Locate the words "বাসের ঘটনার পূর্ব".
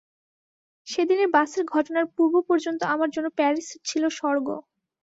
1.31-2.35